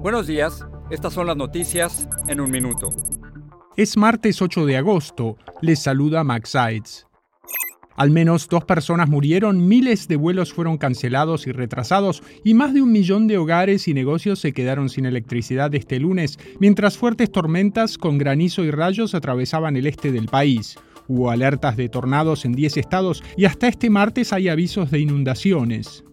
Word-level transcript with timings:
Buenos 0.00 0.28
días. 0.28 0.64
Estas 0.90 1.12
son 1.12 1.26
las 1.26 1.36
noticias 1.36 2.08
en 2.28 2.40
un 2.40 2.52
minuto. 2.52 2.90
Es 3.76 3.96
martes 3.96 4.40
8 4.40 4.64
de 4.64 4.76
agosto. 4.76 5.36
Les 5.60 5.80
saluda 5.80 6.22
Max 6.22 6.50
Sides. 6.50 7.08
Al 7.96 8.12
menos 8.12 8.48
dos 8.48 8.64
personas 8.64 9.08
murieron, 9.08 9.66
miles 9.66 10.06
de 10.06 10.14
vuelos 10.14 10.52
fueron 10.52 10.78
cancelados 10.78 11.48
y 11.48 11.52
retrasados 11.52 12.22
y 12.44 12.54
más 12.54 12.74
de 12.74 12.82
un 12.82 12.92
millón 12.92 13.26
de 13.26 13.38
hogares 13.38 13.88
y 13.88 13.92
negocios 13.92 14.38
se 14.38 14.52
quedaron 14.52 14.88
sin 14.88 15.04
electricidad 15.04 15.74
este 15.74 15.98
lunes, 15.98 16.38
mientras 16.60 16.96
fuertes 16.96 17.32
tormentas 17.32 17.98
con 17.98 18.18
granizo 18.18 18.62
y 18.62 18.70
rayos 18.70 19.16
atravesaban 19.16 19.76
el 19.76 19.88
este 19.88 20.12
del 20.12 20.28
país. 20.28 20.76
Hubo 21.08 21.32
alertas 21.32 21.76
de 21.76 21.88
tornados 21.88 22.44
en 22.44 22.52
10 22.52 22.76
estados 22.76 23.24
y 23.36 23.46
hasta 23.46 23.66
este 23.66 23.90
martes 23.90 24.32
hay 24.32 24.48
avisos 24.48 24.92
de 24.92 25.00
inundaciones. 25.00 26.04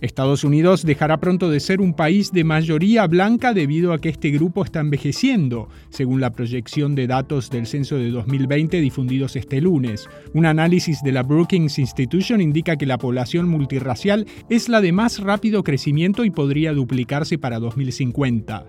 Estados 0.00 0.44
Unidos 0.44 0.84
dejará 0.84 1.20
pronto 1.20 1.50
de 1.50 1.60
ser 1.60 1.80
un 1.80 1.94
país 1.94 2.32
de 2.32 2.44
mayoría 2.44 3.06
blanca 3.06 3.52
debido 3.52 3.92
a 3.92 3.98
que 3.98 4.08
este 4.08 4.30
grupo 4.30 4.64
está 4.64 4.80
envejeciendo, 4.80 5.68
según 5.90 6.20
la 6.20 6.30
proyección 6.30 6.94
de 6.94 7.06
datos 7.06 7.50
del 7.50 7.66
censo 7.66 7.96
de 7.96 8.10
2020 8.10 8.80
difundidos 8.80 9.36
este 9.36 9.60
lunes. 9.60 10.08
Un 10.32 10.46
análisis 10.46 11.02
de 11.02 11.12
la 11.12 11.22
Brookings 11.22 11.78
Institution 11.78 12.40
indica 12.40 12.76
que 12.76 12.86
la 12.86 12.98
población 12.98 13.48
multirracial 13.48 14.26
es 14.48 14.68
la 14.68 14.80
de 14.80 14.92
más 14.92 15.20
rápido 15.20 15.62
crecimiento 15.62 16.24
y 16.24 16.30
podría 16.30 16.72
duplicarse 16.72 17.38
para 17.38 17.58
2050. 17.58 18.64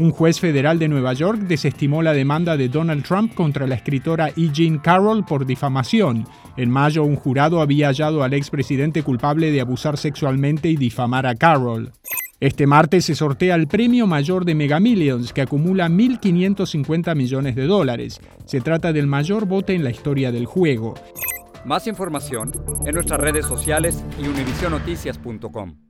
Un 0.00 0.12
juez 0.12 0.40
federal 0.40 0.78
de 0.78 0.88
Nueva 0.88 1.12
York 1.12 1.40
desestimó 1.40 2.00
la 2.00 2.14
demanda 2.14 2.56
de 2.56 2.70
Donald 2.70 3.04
Trump 3.04 3.34
contra 3.34 3.66
la 3.66 3.74
escritora 3.74 4.30
E. 4.30 4.48
Jean 4.50 4.78
Carroll 4.78 5.26
por 5.26 5.44
difamación. 5.44 6.26
En 6.56 6.70
mayo, 6.70 7.04
un 7.04 7.16
jurado 7.16 7.60
había 7.60 7.88
hallado 7.88 8.22
al 8.22 8.32
expresidente 8.32 9.02
culpable 9.02 9.52
de 9.52 9.60
abusar 9.60 9.98
sexualmente 9.98 10.70
y 10.70 10.76
difamar 10.76 11.26
a 11.26 11.34
Carroll. 11.34 11.92
Este 12.40 12.66
martes 12.66 13.04
se 13.04 13.14
sortea 13.14 13.54
el 13.56 13.68
premio 13.68 14.06
mayor 14.06 14.46
de 14.46 14.54
Mega 14.54 14.80
Millions, 14.80 15.34
que 15.34 15.42
acumula 15.42 15.90
1.550 15.90 17.14
millones 17.14 17.54
de 17.54 17.66
dólares. 17.66 18.22
Se 18.46 18.62
trata 18.62 18.94
del 18.94 19.06
mayor 19.06 19.44
bote 19.44 19.74
en 19.74 19.84
la 19.84 19.90
historia 19.90 20.32
del 20.32 20.46
juego. 20.46 20.94
Más 21.66 21.86
información 21.86 22.52
en 22.86 22.94
nuestras 22.94 23.20
redes 23.20 23.44
sociales 23.44 24.02
y 24.18 24.26
univisionoticias.com. 24.26 25.89